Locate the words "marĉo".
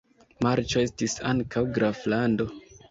0.45-0.81